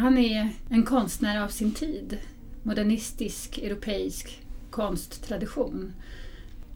han 0.00 0.18
är 0.18 0.48
en 0.68 0.84
konstnär 0.84 1.42
av 1.44 1.48
sin 1.48 1.72
tid. 1.74 2.18
Modernistisk 2.62 3.58
europeisk 3.58 4.42
konsttradition. 4.70 5.92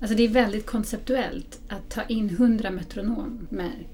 Alltså 0.01 0.17
det 0.17 0.23
är 0.25 0.29
väldigt 0.29 0.67
konceptuellt 0.67 1.61
att 1.69 1.91
ta 1.91 2.03
in 2.03 2.31
hundra 2.31 2.71
metronomer 2.71 3.87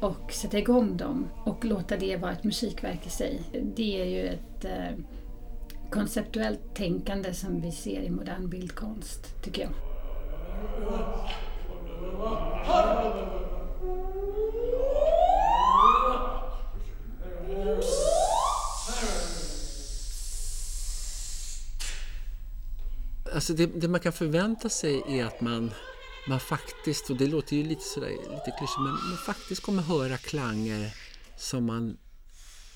och 0.00 0.32
sätta 0.32 0.58
igång 0.58 0.96
dem 0.96 1.26
och 1.44 1.64
låta 1.64 1.96
det 1.96 2.16
vara 2.16 2.32
ett 2.32 2.44
musikverk 2.44 3.06
i 3.06 3.10
sig. 3.10 3.42
Det 3.76 4.00
är 4.00 4.04
ju 4.04 4.26
ett 4.26 4.64
eh, 4.64 4.98
konceptuellt 5.90 6.74
tänkande 6.74 7.34
som 7.34 7.60
vi 7.60 7.72
ser 7.72 8.00
i 8.00 8.10
modern 8.10 8.48
bildkonst, 8.48 9.42
tycker 9.44 9.62
jag. 9.62 9.72
Alltså 23.36 23.54
det, 23.54 23.66
det, 23.66 23.88
man 23.88 24.00
kan 24.00 24.12
förvänta 24.12 24.68
sig 24.68 25.02
är 25.08 25.24
att 25.24 25.40
man, 25.40 25.70
man 26.28 26.40
faktiskt, 26.40 27.10
och 27.10 27.16
det 27.16 27.26
låter 27.26 27.56
ju 27.56 27.64
lite, 27.64 27.84
sådär, 27.84 28.08
lite 28.08 28.54
klyschigt, 28.58 28.78
men 28.78 28.92
man 28.92 29.18
faktiskt 29.26 29.62
kommer 29.62 29.82
höra 29.82 30.16
klanger 30.16 30.94
som 31.36 31.64
man 31.64 31.96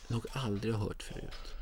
nog 0.09 0.27
aldrig 0.33 0.75
har 0.75 0.85
hört 0.85 1.03
förut. 1.03 1.55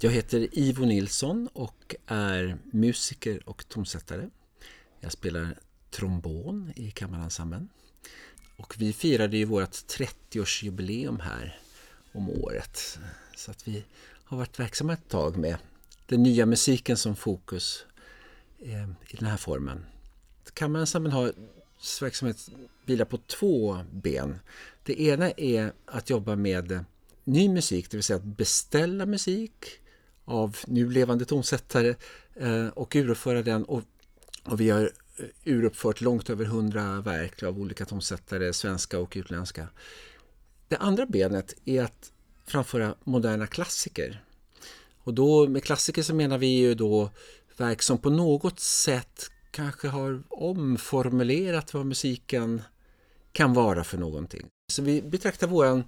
Jag 0.00 0.10
heter 0.10 0.48
Ivo 0.58 0.84
Nilsson 0.84 1.48
och 1.52 1.94
är 2.06 2.58
musiker 2.64 3.48
och 3.48 3.68
tonsättare. 3.68 4.28
Jag 5.00 5.12
spelar 5.12 5.58
trombon 5.90 6.72
i 6.76 6.90
kammarensemblen. 6.90 7.68
Och 8.56 8.74
vi 8.78 8.92
firade 8.92 9.36
ju 9.36 9.44
vårt 9.44 9.70
30-årsjubileum 9.70 11.20
här 11.20 11.60
om 12.12 12.30
året. 12.30 12.98
Så 13.36 13.50
att 13.50 13.68
vi 13.68 13.84
har 14.24 14.36
varit 14.36 14.60
verksamma 14.60 14.92
ett 14.92 15.08
tag 15.08 15.36
med 15.36 15.56
den 16.06 16.22
nya 16.22 16.46
musiken 16.46 16.96
som 16.96 17.16
fokus 17.16 17.86
eh, 18.58 18.88
i 19.08 19.16
den 19.18 19.28
här 19.28 19.36
formen. 19.36 19.86
Kammarensemblen 20.54 21.12
har 21.12 21.32
verksamhet 22.00 22.48
vilar 22.84 23.04
på 23.04 23.18
två 23.18 23.78
ben. 23.92 24.38
Det 24.82 25.00
ena 25.02 25.30
är 25.30 25.72
att 25.86 26.10
jobba 26.10 26.36
med 26.36 26.84
ny 27.24 27.48
musik, 27.48 27.90
det 27.90 27.96
vill 27.96 28.04
säga 28.04 28.16
att 28.16 28.24
beställa 28.24 29.06
musik 29.06 29.66
av 30.24 30.56
nu 30.66 30.90
levande 30.90 31.24
tonsättare 31.24 31.94
eh, 32.34 32.66
och 32.66 32.96
uruppföra 32.96 33.42
den. 33.42 33.64
Och, 33.64 33.82
och 34.44 34.60
vi 34.60 34.70
har 34.70 34.90
Eh, 35.18 35.26
uruppfört 35.44 36.00
långt 36.00 36.30
över 36.30 36.44
hundra 36.44 37.00
verk 37.00 37.42
av 37.42 37.58
olika 37.58 37.84
tonsättare, 37.84 38.52
svenska 38.52 38.98
och 38.98 39.12
utländska. 39.16 39.68
Det 40.68 40.76
andra 40.76 41.06
benet 41.06 41.54
är 41.64 41.82
att 41.82 42.12
framföra 42.46 42.94
moderna 43.04 43.46
klassiker. 43.46 44.24
Och 44.98 45.14
då 45.14 45.48
med 45.48 45.64
klassiker 45.64 46.02
så 46.02 46.14
menar 46.14 46.38
vi 46.38 46.46
ju 46.46 46.74
då 46.74 47.10
verk 47.56 47.82
som 47.82 47.98
på 47.98 48.10
något 48.10 48.60
sätt 48.60 49.30
kanske 49.50 49.88
har 49.88 50.22
omformulerat 50.28 51.74
vad 51.74 51.86
musiken 51.86 52.62
kan 53.32 53.52
vara 53.52 53.84
för 53.84 53.98
någonting. 53.98 54.46
Så 54.72 54.82
vi 54.82 55.02
betraktar 55.02 55.46
våran 55.46 55.84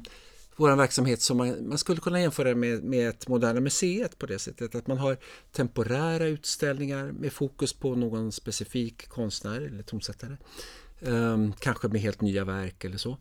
vår 0.61 0.77
verksamhet 0.77 1.23
som 1.23 1.37
man, 1.37 1.69
man, 1.69 1.79
skulle 1.79 2.01
kunna 2.01 2.21
jämföra 2.21 2.55
med, 2.55 2.85
med 2.85 3.09
ett 3.09 3.29
Moderna 3.29 3.61
Museet 3.61 4.19
på 4.19 4.27
det 4.27 4.39
sättet 4.39 4.75
att 4.75 4.87
man 4.87 4.99
har 4.99 5.17
temporära 5.53 6.27
utställningar 6.27 7.13
med 7.13 7.33
fokus 7.33 7.73
på 7.73 7.95
någon 7.95 8.33
specifik 8.33 9.09
konstnär 9.09 9.61
eller 9.61 9.83
tonsättare. 9.83 10.37
Um, 11.01 11.53
kanske 11.53 11.89
med 11.89 12.01
helt 12.01 12.21
nya 12.21 12.45
verk 12.45 12.85
eller 12.85 12.97
så. 12.97 13.19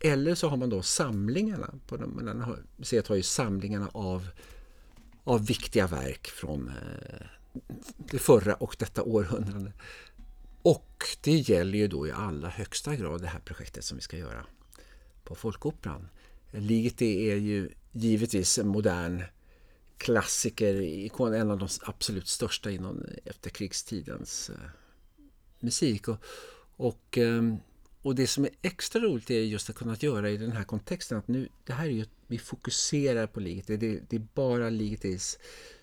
Eller 0.00 0.34
så 0.34 0.48
har 0.48 0.56
man 0.56 0.70
då 0.70 0.82
samlingarna. 0.82 1.74
På 1.86 1.96
de, 1.96 2.52
museet 2.76 3.08
har 3.08 3.16
ju 3.16 3.22
samlingarna 3.22 3.88
av, 3.92 4.28
av 5.24 5.46
viktiga 5.46 5.86
verk 5.86 6.26
från 6.26 6.68
eh, 6.68 7.26
det 7.96 8.18
förra 8.18 8.54
och 8.54 8.76
detta 8.78 9.02
århundrade. 9.02 9.72
Och 10.62 11.04
det 11.22 11.36
gäller 11.36 11.78
ju 11.78 11.88
då 11.88 12.06
i 12.06 12.12
allra 12.12 12.48
högsta 12.48 12.96
grad 12.96 13.20
det 13.20 13.28
här 13.28 13.40
projektet 13.40 13.84
som 13.84 13.96
vi 13.96 14.02
ska 14.02 14.16
göra 14.16 14.46
på 15.24 15.34
Folkoperan. 15.34 16.08
Ligeti 16.52 17.30
är 17.30 17.36
ju 17.36 17.70
givetvis 17.92 18.58
en 18.58 18.68
modern 18.68 19.22
klassiker, 19.98 20.74
en 21.34 21.50
av 21.50 21.58
de 21.58 21.68
absolut 21.82 22.28
största 22.28 22.70
inom 22.70 23.04
efterkrigstidens 23.24 24.50
eh, 24.50 24.70
musik. 25.60 26.08
Och, 26.08 26.16
och, 26.76 27.18
ehm, 27.18 27.56
och 28.02 28.14
det 28.14 28.26
som 28.26 28.44
är 28.44 28.50
extra 28.62 29.02
roligt 29.02 29.30
är 29.30 29.40
just 29.40 29.70
att 29.70 29.76
kunna 29.76 29.96
göra 30.00 30.30
i 30.30 30.36
den 30.36 30.52
här 30.52 30.64
kontexten 30.64 31.18
att 31.18 31.28
nu, 31.28 31.48
det 31.64 31.72
här 31.72 31.86
är 31.86 31.90
ju, 31.90 32.04
vi 32.26 32.38
fokuserar 32.38 33.26
på 33.26 33.40
Ligeti, 33.40 33.76
det, 33.76 34.00
det 34.08 34.16
är 34.16 34.26
bara 34.34 34.70
Ligetis 34.70 35.38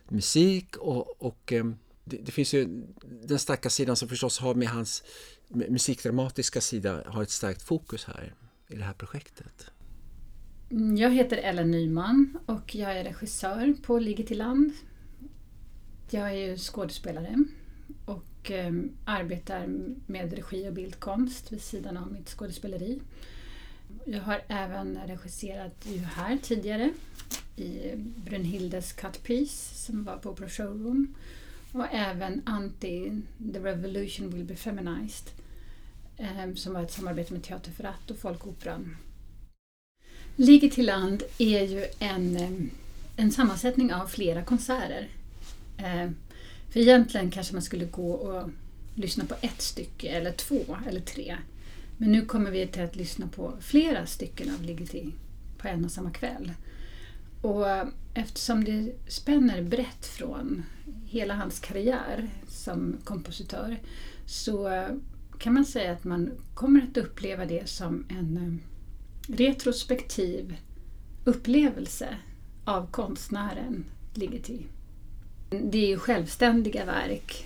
musik 0.09 0.77
och, 0.77 1.21
och 1.21 1.53
ehm, 1.53 1.75
det, 2.03 2.17
det, 2.17 2.31
finns 2.31 2.53
ju 2.53 2.83
den 3.23 3.39
starka 3.39 3.69
sidan 3.69 3.95
som 3.95 4.09
förstås 4.09 4.39
har 4.39 4.55
med 4.55 4.67
hans 4.67 5.03
musikdramatiska 5.47 6.61
sida 6.61 7.03
har 7.05 7.23
ett 7.23 7.29
starkt 7.29 7.61
fokus 7.61 8.05
här 8.05 8.35
i 8.67 8.75
det 8.75 8.83
här 8.83 8.93
projektet. 8.93 9.71
Mm, 10.69 10.97
jag 10.97 11.11
heter 11.11 11.37
Ellen 11.37 11.71
Nyman 11.71 12.37
och 12.45 12.75
jag 12.75 12.97
är 12.97 13.03
regissör 13.03 13.73
på 13.81 13.99
Ligger 13.99 14.23
till 14.23 14.37
land. 14.37 14.73
Jag 16.09 16.29
är 16.29 16.47
ju 16.47 16.57
skådespelare 16.57 17.43
och 18.05 18.51
eh, 18.51 18.73
arbetar 19.05 19.67
med 20.05 20.33
regi 20.33 20.69
och 20.69 20.73
bildkonst 20.73 21.51
vid 21.51 21.61
sidan 21.61 21.97
av 21.97 22.11
mitt 22.11 22.29
skådespeleri. 22.29 22.99
Jag 24.05 24.21
har 24.21 24.41
även 24.47 24.99
regisserat 25.05 25.85
ju 25.85 25.97
här 25.97 26.37
tidigare 26.41 26.93
i 27.55 27.95
Brunhildes 27.97 28.93
Cut 28.93 29.23
Piece 29.23 29.85
som 29.85 30.03
var 30.03 30.17
på 30.17 30.29
Opera 30.29 30.49
Showroom 30.49 31.15
och 31.71 31.85
även 31.91 32.41
Anti 32.45 33.21
The 33.53 33.59
Revolution 33.59 34.29
Will 34.29 34.45
Be 34.45 34.55
Feminized 34.55 35.29
eh, 36.17 36.53
som 36.55 36.73
var 36.73 36.83
ett 36.83 36.91
samarbete 36.91 37.33
med 37.33 37.43
Teater 37.43 37.71
för 37.71 37.83
att 37.83 38.11
och 38.11 38.17
Folkoperan 38.17 38.97
Ligger 40.39 40.69
till 40.69 40.85
land 40.85 41.23
är 41.37 41.63
ju 41.63 41.85
en, 41.99 42.37
eh, 42.37 42.51
en 43.15 43.31
sammansättning 43.31 43.93
av 43.93 44.07
flera 44.07 44.43
konserter. 44.43 45.07
Eh, 45.77 46.11
för 46.69 46.79
egentligen 46.79 47.31
kanske 47.31 47.53
man 47.53 47.61
skulle 47.61 47.85
gå 47.85 48.11
och 48.11 48.49
lyssna 48.95 49.25
på 49.25 49.35
ett 49.41 49.61
stycke 49.61 50.07
eller 50.09 50.31
två 50.31 50.77
eller 50.89 50.99
tre. 50.99 51.37
Men 51.97 52.11
nu 52.11 52.25
kommer 52.25 52.51
vi 52.51 52.67
till 52.67 52.83
att 52.83 52.95
lyssna 52.95 53.27
på 53.27 53.53
flera 53.61 54.05
stycken 54.05 54.53
av 54.53 54.63
Ligeti 54.63 55.11
på 55.57 55.67
en 55.67 55.85
och 55.85 55.91
samma 55.91 56.11
kväll. 56.11 56.51
Och 57.41 57.65
eftersom 58.13 58.63
det 58.63 58.91
spänner 59.07 59.61
brett 59.61 60.05
från 60.05 60.63
hela 61.05 61.33
hans 61.33 61.59
karriär 61.59 62.29
som 62.47 62.97
kompositör 63.03 63.79
så 64.25 64.85
kan 65.39 65.53
man 65.53 65.65
säga 65.65 65.91
att 65.91 66.03
man 66.03 66.31
kommer 66.53 66.81
att 66.81 66.97
uppleva 66.97 67.45
det 67.45 67.69
som 67.69 68.05
en 68.09 68.37
eh, 68.37 68.76
retrospektiv 69.27 70.57
upplevelse 71.23 72.17
av 72.65 72.91
konstnären 72.91 73.85
ligger 74.13 74.39
till. 74.39 74.63
Det 75.49 75.77
är 75.77 75.87
ju 75.87 75.97
självständiga 75.97 76.85
verk 76.85 77.45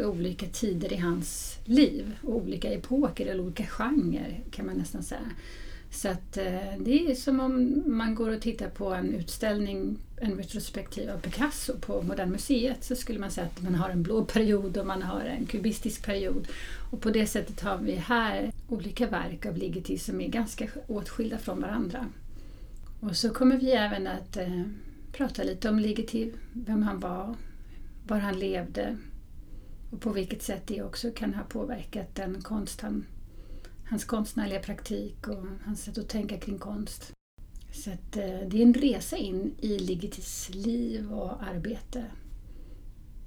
i 0.00 0.04
olika 0.04 0.46
tider 0.46 0.92
i 0.92 0.96
hans 0.96 1.58
liv 1.64 2.16
och 2.22 2.36
olika 2.36 2.72
epoker 2.72 3.26
eller 3.26 3.42
olika 3.42 3.66
genrer 3.66 4.40
kan 4.50 4.66
man 4.66 4.76
nästan 4.76 5.02
säga. 5.02 5.30
Så 5.90 6.08
att 6.08 6.36
eh, 6.36 6.78
det 6.78 7.10
är 7.10 7.14
som 7.14 7.40
om 7.40 7.82
man 7.86 8.14
går 8.14 8.30
och 8.30 8.40
tittar 8.40 8.68
på 8.68 8.94
en 8.94 9.14
utställning, 9.14 9.98
en 10.16 10.36
retrospektiv 10.36 11.10
av 11.10 11.18
Picasso 11.18 11.72
på 11.80 12.02
Moderna 12.02 12.32
Museet 12.32 12.84
så 12.84 12.96
skulle 12.96 13.18
man 13.18 13.30
säga 13.30 13.46
att 13.46 13.62
man 13.62 13.74
har 13.74 13.90
en 13.90 14.02
blå 14.02 14.24
period 14.24 14.76
och 14.76 14.86
man 14.86 15.02
har 15.02 15.20
en 15.20 15.46
kubistisk 15.46 16.06
period. 16.06 16.48
Och 16.90 17.00
på 17.00 17.10
det 17.10 17.26
sättet 17.26 17.60
har 17.60 17.78
vi 17.78 17.92
här 17.92 18.52
olika 18.68 19.06
verk 19.06 19.46
av 19.46 19.56
Ligeti 19.56 19.98
som 19.98 20.20
är 20.20 20.28
ganska 20.28 20.68
åtskilda 20.86 21.38
från 21.38 21.60
varandra. 21.60 22.06
Och 23.00 23.16
så 23.16 23.30
kommer 23.30 23.56
vi 23.56 23.70
även 23.70 24.06
att 24.06 24.36
eh, 24.36 24.62
prata 25.12 25.42
lite 25.42 25.68
om 25.68 25.78
Ligeti, 25.78 26.32
vem 26.52 26.82
han 26.82 27.00
var, 27.00 27.34
var 28.06 28.18
han 28.18 28.38
levde 28.38 28.96
och 29.90 30.00
på 30.00 30.10
vilket 30.10 30.42
sätt 30.42 30.66
det 30.66 30.82
också 30.82 31.10
kan 31.10 31.34
ha 31.34 31.44
påverkat 31.44 32.14
den 32.14 32.42
konst 32.42 32.80
han 32.80 33.04
hans 33.90 34.04
konstnärliga 34.04 34.60
praktik 34.60 35.28
och 35.28 35.44
hans 35.64 35.82
sätt 35.82 35.98
att 35.98 36.08
tänka 36.08 36.38
kring 36.38 36.58
konst. 36.58 37.12
Så 37.72 37.90
att, 37.90 38.16
eh, 38.16 38.48
det 38.48 38.58
är 38.58 38.62
en 38.62 38.74
resa 38.74 39.16
in 39.16 39.54
i 39.60 39.78
Ligetis 39.78 40.50
liv 40.54 41.12
och 41.12 41.42
arbete. 41.42 42.04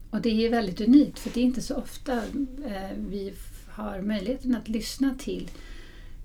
Och 0.10 0.22
det 0.22 0.46
är 0.46 0.50
väldigt 0.50 0.82
unikt 0.82 1.20
för 1.20 1.30
det 1.34 1.40
är 1.40 1.44
inte 1.44 1.62
så 1.62 1.76
ofta 1.76 2.18
eh, 2.66 2.98
vi 2.98 3.34
har 3.72 4.02
möjligheten 4.02 4.56
att 4.56 4.70
lyssna 4.70 5.16
till 5.20 5.50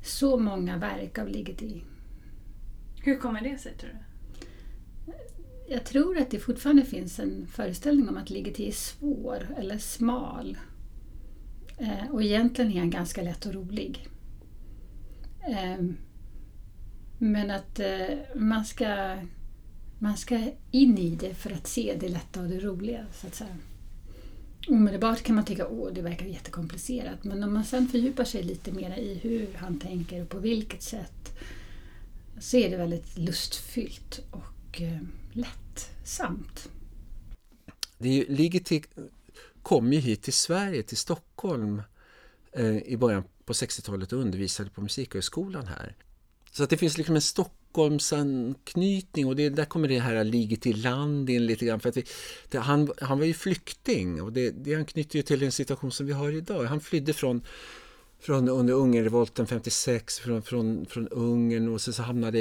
så 0.03 0.39
många 0.39 0.77
verk 0.77 1.19
av 1.19 1.29
Ligeti. 1.29 1.83
Hur 3.03 3.17
kommer 3.17 3.41
det 3.41 3.59
sig 3.59 3.77
tror 3.77 3.91
du? 3.91 4.07
jag 5.69 5.85
tror 5.85 6.19
att 6.19 6.31
det 6.31 6.39
fortfarande 6.39 6.85
finns 6.85 7.19
en 7.19 7.47
föreställning 7.47 8.09
om 8.09 8.17
att 8.17 8.31
Ligeti 8.31 8.69
är 8.69 8.73
svår 8.73 9.49
eller 9.59 9.79
smal. 9.79 10.59
Eh, 11.79 12.11
och 12.11 12.23
egentligen 12.23 12.73
är 12.73 12.79
han 12.79 12.91
ganska 12.91 13.23
lätt 13.23 13.47
och 13.47 13.55
rolig. 13.55 14.09
Eh, 15.49 15.85
men 17.19 17.51
att 17.51 17.81
eh, 17.81 18.19
man, 18.35 18.65
ska, 18.65 19.17
man 19.99 20.17
ska 20.17 20.51
in 20.71 20.99
i 20.99 21.17
det 21.17 21.35
för 21.35 21.51
att 21.51 21.67
se 21.67 21.97
det 22.01 22.09
lätta 22.09 22.41
och 22.41 22.49
det 22.49 22.61
roliga. 22.61 23.07
Så 23.13 23.27
att 23.27 23.35
säga. 23.35 23.57
Omedelbart 24.69 25.23
kan 25.23 25.35
man 25.35 25.45
tycka 25.45 25.67
att 25.67 25.95
det 25.95 26.03
verkar 26.03 26.27
jättekomplicerat 26.27 27.25
men 27.25 27.43
om 27.43 27.55
man 27.55 27.65
sen 27.65 27.89
fördjupar 27.89 28.25
sig 28.25 28.43
lite 28.43 28.73
mer 28.73 28.97
i 28.97 29.15
hur 29.15 29.49
han 29.57 29.81
tänker 29.81 30.23
och 30.23 30.29
på 30.29 30.39
vilket 30.39 30.83
sätt 30.83 31.37
så 32.41 32.57
är 32.57 32.71
det 32.71 32.77
väldigt 32.77 33.19
lustfyllt 33.19 34.21
och 34.31 34.83
eh, 34.83 35.01
lättsamt. 35.33 36.69
Det 37.99 38.29
ligger 38.29 38.61
till, 38.61 38.85
kom 39.63 39.93
ju 39.93 39.99
hit 39.99 40.23
till 40.23 40.33
Sverige, 40.33 40.83
till 40.83 40.97
Stockholm 40.97 41.83
eh, 42.53 42.77
i 42.77 42.97
början 42.97 43.25
på 43.45 43.53
60-talet 43.53 44.13
och 44.13 44.21
undervisade 44.21 44.71
på 44.71 44.81
Musikhögskolan 44.81 45.67
här. 45.67 45.97
Så 46.53 46.63
att 46.63 46.71
det 46.71 46.77
finns 46.77 46.99
liksom 46.99 47.15
en 47.15 47.21
Stockholmsanknytning 47.77 49.27
och 49.27 49.37
det, 49.37 49.49
där 49.49 49.65
kommer 49.65 49.89
det 49.89 49.99
här 49.99 50.25
liget 50.25 50.67
i 50.67 50.73
land 50.73 51.31
in 51.31 51.47
lite 51.47 51.67
grann. 51.67 51.81
För 51.81 51.89
att 51.89 51.97
vi, 51.97 52.05
det, 52.49 52.59
han, 52.59 52.93
han 53.01 53.19
var 53.19 53.27
ju 53.27 53.35
flykting 53.35 54.23
och 54.23 54.33
det, 54.33 54.51
det 54.51 54.75
anknyter 54.75 55.17
ju 55.17 55.23
till 55.23 55.41
den 55.41 55.53
situation 55.53 55.93
som 55.93 56.07
vi 56.07 56.13
har 56.13 56.31
idag. 56.31 56.65
Han 56.65 56.81
flydde 56.81 57.13
från 57.13 57.43
från 58.21 58.49
under 58.49 58.75
Ungernrevolten 58.75 59.47
56 59.47 60.19
från, 60.19 60.43
från, 60.43 60.87
från 60.87 61.09
Ungern 61.09 61.69
och 61.69 61.81
sen 61.81 61.95
så 61.95 62.03
hamnade 62.03 62.39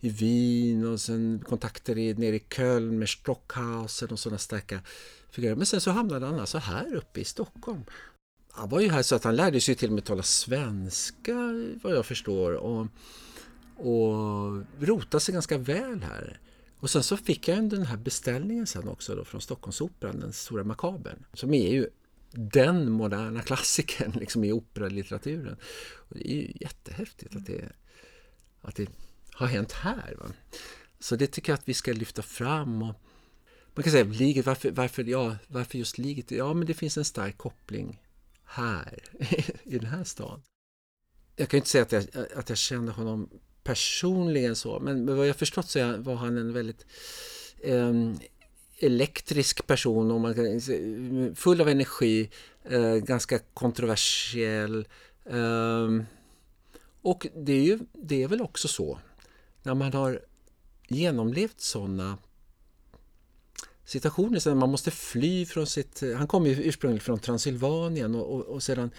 i 0.00 0.08
Wien 0.08 0.92
och 0.92 1.00
sen 1.00 1.44
kontakter 1.48 1.98
i, 1.98 2.14
nere 2.14 2.36
i 2.36 2.44
Köln 2.56 2.98
med 2.98 3.08
Stockhausen 3.08 4.08
och 4.08 4.18
sådana 4.18 4.38
starka 4.38 4.80
figurer. 5.30 5.54
Men 5.54 5.66
sen 5.66 5.80
så 5.80 5.90
hamnade 5.90 6.26
han 6.26 6.40
alltså 6.40 6.58
här 6.58 6.94
uppe 6.94 7.20
i 7.20 7.24
Stockholm. 7.24 7.84
Han 8.50 8.68
var 8.68 8.80
ju 8.80 8.88
här 8.88 9.02
så 9.02 9.14
att 9.14 9.24
han 9.24 9.36
lärde 9.36 9.60
sig 9.60 9.74
till 9.74 9.88
och 9.88 9.94
med 9.94 10.04
tala 10.04 10.22
svenska 10.22 11.34
vad 11.82 11.96
jag 11.96 12.06
förstår 12.06 12.52
och, 12.52 12.86
och 13.78 14.64
rotade 14.80 15.20
sig 15.20 15.32
ganska 15.32 15.58
väl 15.58 16.02
här. 16.02 16.40
Och 16.80 16.90
sen 16.90 17.02
så 17.02 17.16
fick 17.16 17.48
jag 17.48 17.70
den 17.70 17.86
här 17.86 17.96
beställningen 17.96 18.66
sen 18.66 18.88
också 18.88 19.14
då 19.14 19.24
från 19.24 19.40
Stockholmsoperan, 19.40 20.20
den 20.20 20.32
stora 20.32 20.64
makabern, 20.64 21.24
som 21.32 21.54
är 21.54 21.70
ju 21.70 21.88
den 22.30 22.90
moderna 22.90 23.42
klassikern 23.42 24.12
liksom 24.12 24.44
i 24.44 24.52
operalitteraturen. 24.52 25.56
Och 25.94 26.16
det 26.16 26.32
är 26.32 26.34
ju 26.34 26.52
jättehäftigt 26.60 27.36
att 27.36 27.46
det, 27.46 27.72
att 28.62 28.76
det 28.76 28.88
har 29.32 29.46
hänt 29.46 29.72
här. 29.72 30.14
Va? 30.18 30.26
Så 31.00 31.16
det 31.16 31.26
tycker 31.26 31.52
jag 31.52 31.58
att 31.58 31.68
vi 31.68 31.74
ska 31.74 31.92
lyfta 31.92 32.22
fram. 32.22 32.82
Och 32.82 32.94
man 33.74 33.82
kan 33.82 33.92
säga, 33.92 34.04
liget, 34.04 34.46
varför, 34.46 34.70
varför, 34.70 35.04
ja, 35.04 35.36
varför 35.46 35.78
just 35.78 35.98
liget? 35.98 36.30
Ja, 36.30 36.54
men 36.54 36.66
det 36.66 36.74
finns 36.74 36.98
en 36.98 37.04
stark 37.04 37.38
koppling 37.38 38.02
här, 38.44 38.98
i 39.62 39.78
den 39.78 39.86
här 39.86 40.04
stan. 40.04 40.42
Jag 41.36 41.48
kan 41.48 41.58
inte 41.58 41.68
säga 41.68 41.82
att 41.82 41.92
jag, 41.92 42.04
att 42.36 42.48
jag 42.48 42.58
känner 42.58 42.92
honom 42.92 43.30
personligen 43.68 44.56
så, 44.56 44.80
men 44.80 45.16
vad 45.16 45.28
jag 45.28 45.36
förstått 45.36 45.68
så 45.68 45.96
var 45.96 46.14
han 46.14 46.38
en 46.38 46.52
väldigt 46.52 46.86
eh, 47.60 47.92
elektrisk 48.78 49.66
person, 49.66 50.10
och 50.10 50.20
man 50.20 51.34
full 51.34 51.60
av 51.60 51.68
energi, 51.68 52.30
eh, 52.64 52.94
ganska 52.94 53.38
kontroversiell. 53.38 54.88
Eh, 55.24 55.88
och 57.02 57.26
det 57.36 57.52
är, 57.52 57.62
ju, 57.62 57.78
det 57.92 58.22
är 58.22 58.28
väl 58.28 58.40
också 58.40 58.68
så, 58.68 58.98
när 59.62 59.74
man 59.74 59.92
har 59.92 60.20
genomlevt 60.88 61.60
sådana 61.60 62.18
situationer, 63.84 64.38
så 64.38 64.54
man 64.54 64.70
måste 64.70 64.90
fly 64.90 65.46
från 65.46 65.66
sitt... 65.66 66.02
Han 66.16 66.26
kom 66.26 66.46
ju 66.46 66.62
ursprungligen 66.62 67.04
från 67.04 67.18
Transylvanien 67.18 68.14
och, 68.14 68.34
och, 68.34 68.46
och 68.46 68.62
sedan 68.62 68.90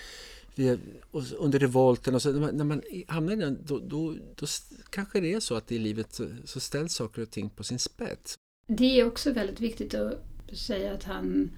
och 1.12 1.24
under 1.38 1.60
revolten 1.60 2.16
och 2.16 2.22
så, 2.22 2.32
när 2.32 2.64
man 2.64 2.82
hamnar 3.08 3.34
i 3.34 3.36
den, 3.36 3.58
då, 3.66 3.80
då, 3.80 4.16
då, 4.36 4.48
kanske 4.90 5.20
det 5.20 5.34
är 5.34 5.40
så 5.40 5.56
att 5.56 5.72
i 5.72 5.78
livet 5.78 6.14
så, 6.14 6.28
så 6.46 6.60
ställs 6.60 6.94
saker 6.94 7.22
och 7.22 7.32
ting 7.32 7.50
på 7.50 7.64
sin 7.64 7.80
spets. 7.80 8.36
Det 8.68 9.00
är 9.00 9.08
också 9.08 9.32
väldigt 9.32 9.60
viktigt 9.60 9.94
att 9.94 10.24
säga 10.54 10.94
att 10.94 11.04
han 11.04 11.52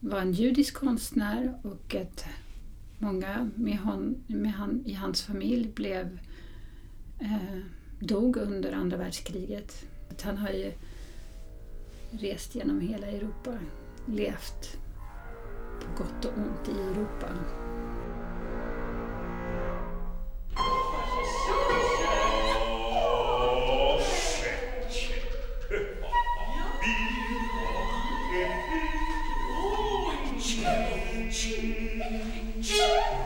var 0.00 0.20
en 0.20 0.32
judisk 0.32 0.74
konstnär 0.74 1.60
och 1.62 1.94
att 1.94 2.24
många 2.98 3.50
med 3.54 3.78
hon, 3.78 4.24
med 4.26 4.52
han, 4.52 4.82
i 4.86 4.92
hans 4.92 5.22
familj 5.22 5.68
blev, 5.74 6.18
eh, 7.20 7.58
dog 8.00 8.36
under 8.36 8.72
andra 8.72 8.96
världskriget. 8.96 9.84
Att 10.10 10.22
han 10.22 10.36
har 10.36 10.50
ju 10.50 10.72
rest 12.10 12.54
genom 12.54 12.80
hela 12.80 13.06
Europa, 13.06 13.58
levt 14.06 14.78
på 15.80 16.02
gott 16.02 16.24
och 16.24 16.38
ont 16.38 16.68
i 16.68 16.80
Europa. 16.82 17.28
Choo, 31.34 31.58
choo. 32.62 33.23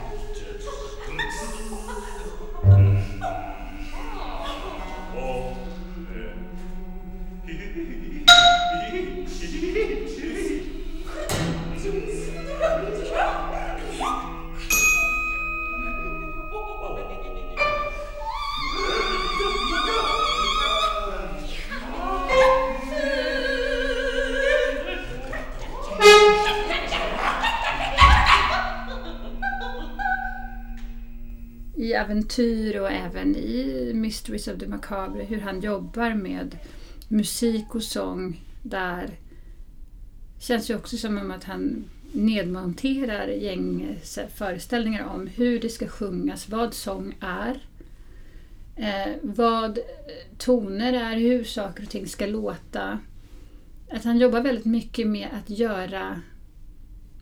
Äventyr 31.99 32.79
och 32.79 32.91
även 32.91 33.35
i 33.35 33.91
Mysteries 33.93 34.47
of 34.47 34.59
the 34.59 34.67
Macabre 34.67 35.23
hur 35.23 35.39
han 35.39 35.61
jobbar 35.61 36.13
med 36.13 36.57
musik 37.07 37.75
och 37.75 37.83
sång 37.83 38.41
där 38.63 39.09
känns 40.39 40.69
ju 40.69 40.75
också 40.75 40.97
som 40.97 41.31
att 41.31 41.43
han 41.43 41.83
nedmonterar 42.11 43.27
gäng 43.27 43.97
eh, 44.17 44.27
föreställningar 44.27 45.07
om 45.07 45.27
hur 45.27 45.59
det 45.59 45.69
ska 45.69 45.87
sjungas, 45.87 46.49
vad 46.49 46.73
sång 46.73 47.15
är, 47.19 47.63
eh, 48.75 49.15
vad 49.21 49.79
toner 50.37 50.93
är, 50.93 51.17
hur 51.17 51.43
saker 51.43 51.83
och 51.83 51.89
ting 51.89 52.07
ska 52.07 52.25
låta. 52.25 52.99
Att 53.91 54.03
han 54.03 54.17
jobbar 54.17 54.41
väldigt 54.41 54.65
mycket 54.65 55.07
med 55.07 55.27
att 55.33 55.49
göra 55.49 56.21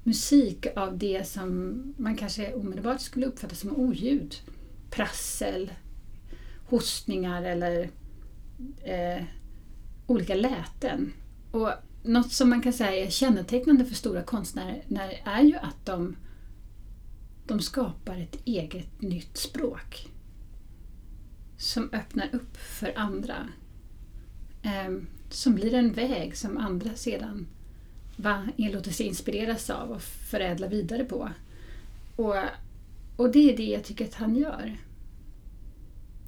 musik 0.04 0.68
av 0.76 0.98
det 0.98 1.28
som 1.28 1.84
man 1.98 2.16
kanske 2.16 2.54
omedelbart 2.54 3.02
skulle 3.02 3.26
uppfatta 3.26 3.56
som 3.56 3.76
oljud 3.76 4.36
prassel, 4.90 5.72
hostningar 6.70 7.44
eller 7.44 7.90
eh, 8.84 9.24
olika 10.08 10.36
läten. 10.36 11.14
Och 11.52 11.72
något 12.04 12.32
som 12.32 12.50
man 12.50 12.62
kan 12.62 12.74
säga 12.74 13.06
är 13.06 13.10
kännetecknande 13.10 13.86
för 13.86 13.96
stora 13.96 14.24
konstnärer 14.24 14.84
är 15.26 15.42
ju 15.42 15.56
att 15.56 15.86
de, 15.86 16.16
de 17.46 17.60
skapar 17.60 18.18
ett 18.18 18.38
eget 18.46 19.02
nytt 19.02 19.38
språk 19.38 20.08
som 21.58 21.90
öppnar 21.94 22.30
upp 22.32 22.58
för 22.58 22.94
andra. 22.96 23.48
Eh, 24.64 24.98
som 25.30 25.56
blir 25.56 25.74
en 25.74 25.94
väg 25.94 26.38
som 26.38 26.58
andra 26.58 26.96
sedan 26.96 27.48
va, 28.16 28.48
låter 28.58 28.92
sig 28.92 29.06
inspireras 29.06 29.70
av 29.70 29.92
och 29.92 30.02
förädla 30.02 30.68
vidare 30.68 31.04
på. 31.04 31.30
Och 32.16 32.36
och 33.18 33.32
det 33.32 33.54
är 33.54 33.58
det 33.58 33.66
jag 33.66 33.84
tycker 33.84 34.06
att 34.06 34.14
han 34.14 34.36
gör. 34.36 34.78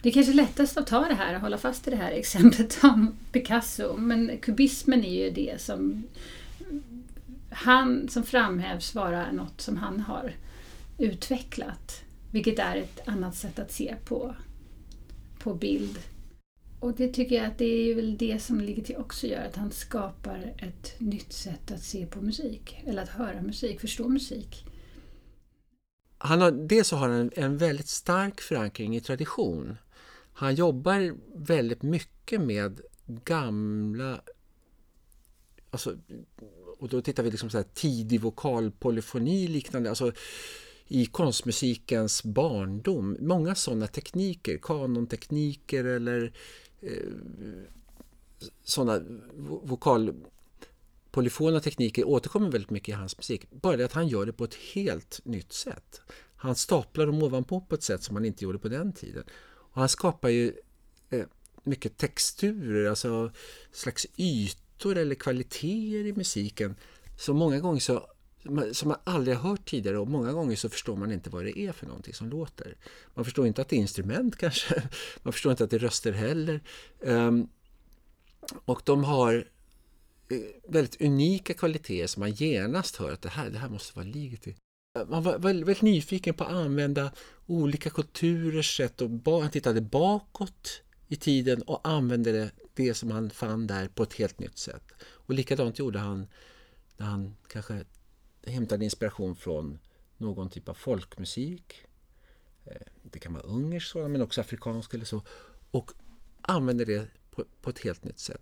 Det 0.02 0.10
är 0.10 0.14
kanske 0.14 0.34
lättast 0.34 0.78
att 0.78 0.88
ta 0.88 1.00
det 1.00 1.14
här 1.14 1.36
och 1.36 1.42
hålla 1.42 1.58
fast 1.58 1.88
i 1.88 1.92
det 1.92 1.98
här 1.98 2.12
exemplet 2.12 2.84
om 2.84 3.16
Picasso, 3.32 3.98
men 3.98 4.38
kubismen 4.42 5.04
är 5.04 5.26
ju 5.26 5.30
det 5.30 5.62
som 5.62 6.04
han 7.50 8.10
som 8.10 8.24
framhävs 8.24 8.96
vara 8.96 9.32
något 9.32 9.62
som 9.62 9.78
han 9.78 10.00
har 10.00 10.34
utvecklat, 10.98 12.02
vilket 12.32 12.60
är 12.60 12.76
ett 12.76 13.08
annat 13.08 13.36
sätt 13.36 13.60
att 13.60 13.72
se 13.72 13.96
på, 14.06 14.36
på 15.40 15.54
bild. 15.54 16.00
Och 16.80 16.94
det 16.94 17.08
tycker 17.08 17.36
jag 17.36 17.46
att 17.46 17.58
det 17.58 17.66
är 17.66 17.96
väl 17.96 18.18
det 18.18 18.42
som 18.42 18.62
ligger 18.62 18.84
till 18.84 18.98
också 18.98 19.28
gör, 19.28 19.46
att 19.46 19.56
han 19.56 19.72
skapar 19.72 20.54
ett 20.58 21.00
nytt 21.00 21.34
sätt 21.34 21.72
att 21.72 21.84
se 21.84 22.06
på 22.06 22.22
musik, 22.22 22.82
eller 22.86 23.04
att 23.04 23.10
höra 23.10 23.42
musik, 23.42 23.82
förstå 23.82 24.10
musik 24.10 24.66
han 26.22 26.42
har, 26.42 26.52
dels 26.52 26.88
så 26.88 26.96
har 26.96 27.10
han 27.10 27.32
en, 27.36 27.58
väldigt 27.58 27.88
stark 27.88 28.42
förankring 28.42 28.96
i 28.96 29.02
tradition. 29.02 29.78
Han 30.34 30.56
jobbar 30.56 31.16
väldigt 31.36 31.84
mycket 31.84 32.42
med 32.42 32.82
gamla 33.06 34.22
alltså, 35.72 35.98
och 36.80 36.90
då 36.90 37.02
tittar 37.02 37.24
vi 37.24 37.32
liksom 37.32 37.50
så 37.50 37.58
här 37.58 37.66
tidig 37.74 38.22
vokalpolyfoni 38.22 39.48
liknande, 39.48 39.90
alltså 39.90 40.12
i 40.88 41.06
konstmusikens 41.06 42.24
barndom. 42.24 43.18
Många 43.20 43.56
sådana 43.56 43.88
tekniker, 43.88 44.58
kanontekniker 44.62 45.84
eller 45.84 46.34
eh, 46.82 47.14
sådana 48.64 49.02
polyfona 51.12 51.60
tekniker 51.60 52.08
återkommer 52.08 52.52
väldigt 52.52 52.70
mycket 52.70 52.90
i 52.90 52.92
hans 52.92 53.18
musik. 53.18 53.52
Bara 53.52 53.78
det 53.78 53.86
att 53.86 53.94
han 53.94 54.08
gör 54.08 54.26
det 54.26 54.34
på 54.34 54.44
ett 54.44 54.56
helt 54.56 55.22
nytt 55.24 55.54
sätt. 55.54 56.02
Han 56.36 56.56
staplar 56.56 57.06
dem 57.06 57.24
ovanpå 57.24 57.62
på 57.62 57.76
ett 57.76 57.84
sätt 57.84 58.04
som 58.04 58.14
man 58.14 58.26
inte 58.26 58.44
gjorde 58.44 58.60
på 58.60 58.70
den 58.70 58.94
tiden. 58.94 59.24
Och 59.50 59.80
han 59.80 59.90
skapar 59.90 60.30
ju 60.30 60.54
eh, 61.10 61.26
mycket 61.64 61.98
texturer, 61.98 62.90
alltså 62.90 63.32
slags 63.72 64.08
ytor 64.18 64.98
eller 64.98 65.16
kvaliteter 65.16 66.06
i 66.06 66.14
musiken. 66.16 66.76
Så 67.18 67.34
många 67.34 67.60
gånger 67.60 67.80
så 67.80 68.08
som 68.72 68.88
man 68.88 68.98
aldrig 69.04 69.38
har 69.38 69.50
hört 69.50 69.70
tidigare 69.70 69.98
och 69.98 70.08
många 70.08 70.32
gånger 70.32 70.56
så 70.56 70.70
förstår 70.70 70.96
man 70.96 71.12
inte 71.12 71.30
vad 71.30 71.46
det 71.46 71.60
är 71.60 71.72
för 71.72 71.86
någonting 71.86 72.14
som 72.14 72.30
låter. 72.30 72.78
Man 73.14 73.26
förstår 73.26 73.48
inte 73.48 73.62
att 73.62 73.70
det 73.70 73.76
är 73.76 73.78
instrument 73.78 74.38
kanske, 74.38 74.84
man 75.24 75.34
förstår 75.34 75.52
inte 75.52 75.64
att 75.64 75.70
det 75.70 75.78
är 75.78 75.80
röster 75.80 76.12
heller. 76.12 76.62
Um, 77.00 77.50
och 78.66 78.82
de 78.86 79.04
har 79.04 79.48
Eh, 80.32 80.38
väldigt 80.68 81.02
unika 81.02 81.54
kvaliteter 81.54 82.08
som 82.08 82.20
man 82.20 82.32
genast 82.32 82.96
hör 82.96 83.12
att 83.12 83.22
det 83.22 83.30
här, 83.30 83.50
det 83.50 83.58
här 83.58 83.70
måste 83.70 83.96
vara 83.96 84.06
Ligeti. 84.06 84.56
Man 85.08 85.24
var 85.24 85.40
väldigt, 85.40 85.68
väldigt, 85.68 85.82
nyfiken 85.82 86.34
på 86.34 86.44
att 86.44 86.52
använda 86.52 87.12
olika 87.46 87.90
kulturers 87.90 88.78
sätt 88.78 89.02
och 89.02 89.42
han 89.42 89.52
tittade 89.52 89.82
bakåt 89.82 90.82
i 91.08 91.16
tiden 91.16 91.62
och 91.62 91.88
använde 91.88 92.32
det, 92.32 92.52
det 92.74 92.94
som 92.94 93.12
han 93.12 93.30
fann 93.30 93.68
där 93.68 93.88
på 93.88 94.04
ett 94.04 94.14
helt 94.14 94.40
nytt 94.40 94.58
sätt. 94.58 94.84
Och 95.02 95.34
likadant 95.34 95.80
gjorde 95.80 96.00
han 96.00 96.28
när 96.98 97.06
han 97.06 97.36
kanske 97.48 97.86
hämtade 98.46 98.84
inspiration 98.84 99.36
från 99.36 99.80
någon 100.18 100.50
typ 100.50 100.70
av 100.70 100.74
folkmusik. 100.74 101.86
Eh, 102.66 102.88
det 103.04 103.20
kan 103.20 103.34
vara 103.34 103.44
ungersk 103.44 103.88
sådan, 103.88 104.12
men 104.12 104.22
också 104.22 104.42
afrikansk 104.42 104.94
eller 104.94 105.06
så. 105.06 105.22
Och 105.72 105.92
använde 106.42 106.86
det 106.86 107.08
på, 107.32 107.46
på 107.62 107.70
ett 107.70 107.80
helt 107.80 108.04
nytt 108.04 108.20
sätt. 108.20 108.42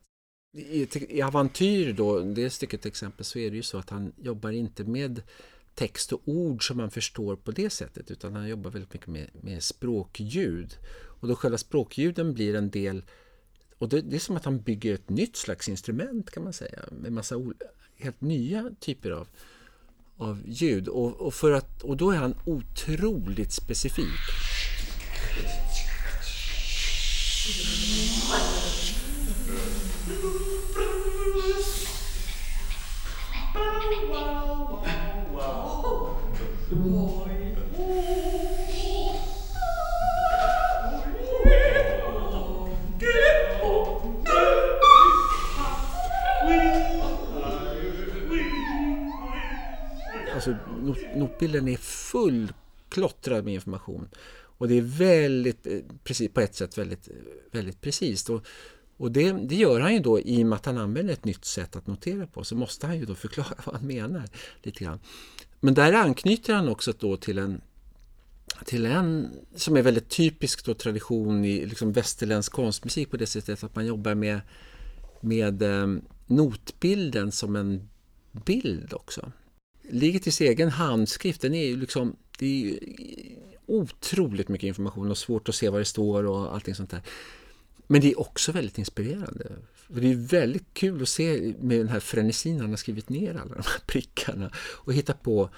I, 0.58 0.88
I 1.10 1.22
Avantyr 1.22 1.94
då, 1.94 2.20
det 2.20 2.50
stycket 2.50 2.82
till 2.82 2.90
exempel, 2.90 3.26
så 3.26 3.40
är 3.40 3.50
det 3.50 3.56
ju 3.56 3.64
så 3.64 3.78
att 3.78 3.90
han 3.90 4.14
jobbar 4.18 4.52
inte 4.52 4.84
med 4.84 5.22
text 5.76 6.14
och 6.14 6.22
ord 6.26 6.68
som 6.68 6.78
man 6.78 6.92
förstår 6.92 7.36
på 7.36 7.52
det 7.52 7.70
sättet 7.70 8.12
utan 8.12 8.34
han 8.34 8.48
jobbar 8.48 8.72
väldigt 8.72 8.94
mycket 8.94 9.08
med, 9.08 9.30
med 9.42 9.64
språkljud. 9.64 10.78
Och 11.20 11.28
då 11.28 11.36
själva 11.36 11.58
språkljuden 11.58 12.34
blir 12.34 12.56
en 12.56 12.70
del 12.70 13.04
och 13.78 13.90
det, 13.90 14.02
det, 14.02 14.16
är 14.16 14.20
som 14.20 14.38
att 14.38 14.46
han 14.46 14.62
bygger 14.62 14.94
ett 14.94 15.10
nytt 15.10 15.36
slags 15.36 15.70
instrument 15.70 16.32
kan 16.32 16.44
man 16.44 16.54
säga 16.54 16.80
med 16.92 17.12
massa 17.12 17.36
helt 17.96 18.22
nya 18.22 18.72
typer 18.80 19.12
av, 19.12 19.28
av 20.18 20.42
ljud 20.48 20.88
och, 20.88 21.14
och, 21.14 21.34
för 21.34 21.52
att, 21.52 21.84
och 21.84 21.98
då 21.98 22.12
är 22.12 22.18
han 22.18 22.36
otroligt 22.46 23.52
specifik. 23.52 24.06
Alltså, 50.34 50.56
not 50.82 50.98
notbilden 51.16 51.68
är 51.68 51.78
fullklottrad 51.78 53.46
med 53.46 53.54
information. 53.54 54.10
Och 54.58 54.68
det 54.68 54.78
är 54.78 54.82
väldigt, 54.82 55.68
eh, 55.68 55.80
precis, 56.04 56.34
på 56.34 56.42
ett 56.42 56.56
sätt 56.56 56.78
väldigt, 56.78 57.10
väldigt 57.52 57.82
precis. 57.82 58.30
Och, 58.30 58.46
och 58.98 59.12
det, 59.12 59.32
det, 59.32 59.56
gör 59.56 59.80
han 59.80 59.94
ju 59.94 60.00
då 60.00 60.20
i 60.20 60.44
och 60.44 60.48
med 60.48 60.56
att 60.56 60.66
han 60.66 60.78
använder 60.78 61.14
ett 61.14 61.26
nytt 61.26 61.46
sätt 61.46 61.76
att 61.76 61.88
notera 61.88 62.28
på. 62.28 62.44
Så 62.44 62.56
måste 62.56 62.88
han 62.88 63.00
ju 63.00 63.06
då 63.06 63.16
förklara 63.16 63.56
vad 63.66 63.76
han 63.76 63.88
menar. 63.88 64.24
lite 64.64 64.84
grann. 64.84 65.00
Men 65.60 65.74
där 65.74 65.94
anknyter 65.94 66.54
han 66.54 66.70
också 66.70 66.94
då 67.00 67.18
till 67.18 67.38
en, 67.38 67.62
till 68.66 68.86
en 68.86 69.30
som 69.56 69.78
är 69.78 69.82
väldigt 69.82 70.10
typisk 70.10 70.66
då, 70.66 70.74
tradition 70.74 71.46
i 71.46 71.66
liksom 71.66 71.92
västerländsk 71.92 72.52
konstmusik 72.52 73.12
på 73.12 73.18
det 73.18 73.28
sättet 73.28 73.64
att 73.64 73.76
man 73.76 73.86
jobbar 73.86 74.16
med, 74.16 74.40
med 75.22 75.62
eh, 75.62 75.88
notbilden 76.26 77.32
som 77.32 77.56
en 77.56 77.90
bild 78.32 78.94
också. 78.94 79.32
Ligetis 79.90 80.42
egen 80.42 80.70
handskrift, 80.70 81.42
den 81.42 81.54
är 81.54 81.66
ju 81.66 81.78
liksom, 81.78 82.16
det 82.40 82.46
är 82.46 82.66
ju 82.66 82.80
otroligt 83.66 84.50
mycket 84.50 84.68
information 84.68 85.12
och 85.12 85.18
svårt 85.18 85.50
att 85.50 85.56
se 85.56 85.70
vad 85.70 85.82
det 85.82 85.86
står 85.86 86.24
och 86.24 86.56
allting 86.56 86.76
sånt 86.76 86.90
där. 86.90 87.02
Men 87.88 88.02
det 88.02 88.12
är 88.12 88.20
också 88.20 88.52
väldigt 88.52 88.78
inspirerande. 88.78 89.52
För 89.74 90.02
det 90.02 90.12
är 90.12 90.16
väldigt 90.16 90.74
kul 90.74 91.02
att 91.02 91.10
se 91.10 91.54
med 91.60 91.80
den 91.80 91.90
här 91.90 92.00
frenesin 92.00 92.60
han 92.60 92.70
har 92.70 92.78
skrivit 92.78 93.10
ner 93.10 93.30
alla 93.30 93.56
de 93.56 93.64
här 93.66 93.82
prickarna 93.86 94.52
och 94.58 94.94
hitta 94.94 95.14
på 95.14 95.50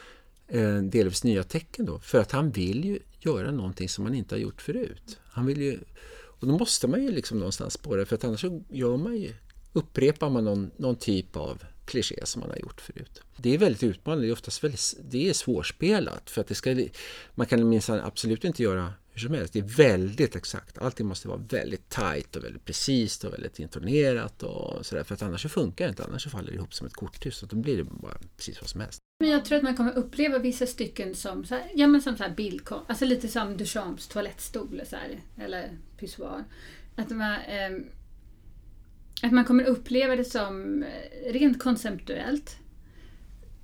eh, 0.48 0.78
delvis 0.78 1.24
nya 1.24 1.44
tecken 1.44 1.86
då. 1.86 2.00
För 2.00 2.20
att 2.20 2.32
han 2.32 2.52
vill 2.52 2.86
ju 2.86 3.00
göra 3.20 3.52
någonting 3.52 3.90
som 3.90 4.06
han 4.06 4.16
inte 4.16 4.36
har 4.36 4.40
gjort 4.40 4.62
förut. 4.62 5.20
Han 5.24 5.46
vill 5.46 5.62
ju, 5.62 5.80
och 6.10 6.48
då 6.48 6.58
måste 6.58 6.88
man 6.88 7.04
ju 7.04 7.12
liksom 7.12 7.38
någonstans 7.38 7.74
spåra 7.74 8.06
för 8.06 8.16
att 8.16 8.24
annars 8.24 8.42
så 8.42 8.64
gör 8.70 8.98
man 8.98 9.18
ju, 9.18 9.34
upprepar 9.74 10.30
man 10.30 10.44
någon, 10.44 10.72
någon 10.78 10.96
typ 10.96 11.36
av 11.36 11.64
kliché 11.86 12.26
som 12.26 12.40
man 12.40 12.50
har 12.50 12.58
gjort 12.58 12.82
förut. 12.82 13.22
Det 13.38 13.54
är 13.54 13.58
väldigt 13.58 13.84
utmanande, 13.84 14.26
det 14.26 14.30
är 14.30 14.34
oftast 14.34 14.64
väldigt, 14.64 14.96
det 15.10 15.30
är 15.30 15.34
svårspelat 15.34 16.30
för 16.30 16.42
att 16.42 16.48
det 16.48 16.56
ska, 16.56 16.86
man 17.36 17.48
kan 17.48 17.70
minsann 17.70 18.00
absolut 18.00 18.44
inte 18.44 18.64
göra 18.64 18.94
hur 19.22 19.28
som 19.28 19.36
helst. 19.36 19.54
Det 19.54 19.60
är 19.60 19.64
väldigt 19.64 20.36
exakt. 20.36 20.78
Allting 20.78 21.08
måste 21.08 21.28
vara 21.28 21.38
väldigt 21.38 21.90
tajt 21.90 22.36
och 22.36 22.44
väldigt 22.44 22.66
precis 22.66 23.24
och 23.24 23.34
väldigt 23.34 23.60
intonerat 23.60 24.44
och 24.44 24.86
sådär. 24.86 25.04
För 25.04 25.16
att 25.16 25.22
annars 25.22 25.42
så 25.42 25.50
funkar 25.50 25.86
det 25.86 25.90
inte. 25.90 26.04
Annars 26.04 26.24
så 26.24 26.30
faller 26.30 26.52
det 26.52 26.56
ihop 26.56 26.74
som 26.74 26.88
ett 26.88 26.94
korthus 26.94 27.38
Så 27.38 27.46
då 27.46 27.56
blir 27.56 27.78
det 27.78 27.84
bara 27.84 28.18
precis 28.38 28.62
vad 28.62 28.70
som 28.70 28.82
helst. 28.82 29.00
Men 29.20 29.30
jag 29.30 29.46
tror 29.46 29.58
att 29.58 29.64
man 29.64 29.76
kommer 29.76 29.98
uppleva 29.98 30.40
vissa 30.40 30.66
stycken 30.66 31.16
som, 31.16 31.46
så 31.46 31.56
här, 31.56 31.72
ja, 31.76 31.88
men 31.88 32.02
som 32.02 32.18
så 32.18 32.24
här 32.24 32.36
bildkonst. 32.36 32.90
Alltså 32.90 33.06
lite 33.06 33.28
som 33.28 33.58
Duchamps 33.58 34.08
toalettstol 34.08 34.82
så 34.90 34.96
här, 34.96 35.20
eller 35.38 35.78
pissoar. 35.98 36.44
Att 36.96 37.10
man, 37.10 37.34
eh, 37.34 37.72
att 39.24 39.32
man 39.32 39.46
kommer 39.46 39.64
uppleva 39.64 40.16
det 40.16 40.26
som 40.26 40.84
eh, 40.84 41.34
rent 41.34 41.60
konceptuellt. 41.60 42.58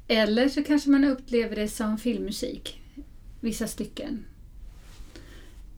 Eller 0.08 0.50
så 0.50 0.64
kanske 0.64 0.90
man 0.90 1.04
upplever 1.04 1.56
det 1.56 1.68
som 1.68 1.98
filmmusik. 1.98 2.82
Vissa 3.40 3.68
stycken. 3.68 4.26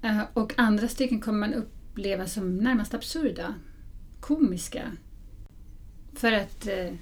Eh, 0.02 0.22
och 0.34 0.54
andra 0.58 0.88
stycken 0.88 1.20
kommer 1.20 1.40
man 1.40 1.54
uppleva 1.54 2.28
som 2.28 2.58
närmast 2.58 2.94
absurda, 2.94 3.56
komiska. 4.20 4.92
För 6.14 6.32
att 6.32 6.68
eh, 6.68 6.94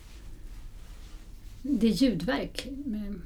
det 1.62 1.88
är 1.88 1.92
ljudverk. 1.92 2.68
Med, 2.86 3.22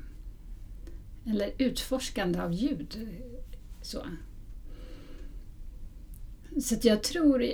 eller 1.25 1.51
utforskande 1.57 2.41
av 2.41 2.53
ljud. 2.53 3.09
Så, 3.81 4.05
så 6.61 6.75
att 6.75 6.85
jag 6.85 7.03
tror 7.03 7.45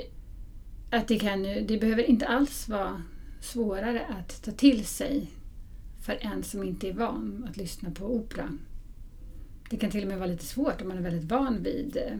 att 0.91 1.07
det, 1.07 1.19
kan, 1.19 1.43
det 1.43 1.79
behöver 1.81 2.03
inte 2.03 2.27
alls 2.27 2.69
vara 2.69 3.01
svårare 3.41 4.05
att 4.05 4.43
ta 4.43 4.51
till 4.51 4.85
sig 4.85 5.31
för 6.01 6.17
en 6.21 6.43
som 6.43 6.63
inte 6.63 6.89
är 6.89 6.93
van 6.93 7.47
att 7.49 7.57
lyssna 7.57 7.91
på 7.91 8.15
opera. 8.15 8.49
Det 9.69 9.77
kan 9.77 9.91
till 9.91 10.01
och 10.01 10.07
med 10.07 10.17
vara 10.17 10.29
lite 10.29 10.45
svårt 10.45 10.81
om 10.81 10.87
man 10.87 10.97
är 10.97 11.01
väldigt 11.01 11.31
van 11.31 11.63
vid 11.63 11.97
eh, 11.97 12.13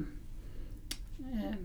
eh, 1.19 1.55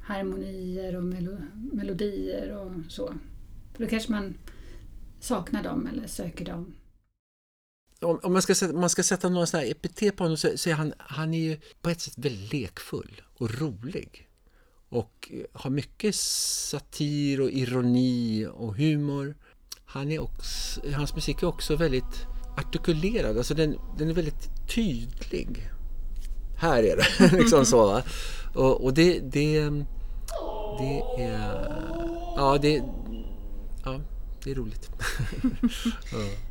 harmonier 0.00 0.96
och 0.96 1.02
melo 1.02 1.38
melodier 1.72 2.56
och 2.56 2.72
så. 2.92 3.14
För 3.72 3.84
då 3.84 3.90
kanske 3.90 4.12
man 4.12 4.38
saknar 5.20 5.62
dem 5.62 5.86
eller 5.86 6.06
söker 6.06 6.44
dem. 6.44 6.74
Om, 8.00 8.20
om 8.22 8.32
man, 8.32 8.42
ska, 8.42 8.72
man 8.72 8.90
ska 8.90 9.02
sätta 9.02 9.28
några 9.28 9.46
sådana 9.46 9.66
epitet 9.66 10.16
på 10.16 10.24
honom 10.24 10.36
så, 10.36 10.48
så 10.56 10.70
är 10.70 10.74
han, 10.74 10.92
han 10.98 11.34
är 11.34 11.40
ju 11.40 11.60
på 11.82 11.90
ett 11.90 12.00
sätt 12.00 12.18
väldigt 12.18 12.52
lekfull 12.52 13.22
och 13.34 13.60
rolig. 13.60 14.28
Och 14.88 15.30
eh, 15.32 15.44
har 15.52 15.70
mycket 15.70 16.14
satir 16.14 17.40
och 17.40 17.50
ironi 17.50 18.46
och 18.46 18.76
humor. 18.76 19.36
Han 19.84 20.12
är 20.12 20.18
också, 20.18 20.80
hans 20.94 21.14
musik 21.14 21.42
är 21.42 21.46
också 21.46 21.76
väldigt 21.76 22.26
artikulerad, 22.56 23.38
alltså 23.38 23.54
den, 23.54 23.78
den 23.98 24.10
är 24.10 24.14
väldigt 24.14 24.68
tydlig. 24.68 25.70
Här 26.56 26.82
är 26.82 26.96
det, 26.96 27.36
liksom 27.36 27.66
så. 27.66 27.86
Va? 27.86 28.02
Och, 28.54 28.84
och 28.84 28.94
det, 28.94 29.20
det, 29.20 29.70
det 30.78 31.02
är... 31.18 31.66
Ja, 32.36 32.58
det, 32.62 32.82
ja, 33.84 34.00
det 34.44 34.50
är 34.50 34.54
roligt. 34.54 34.90
ja. 36.12 36.46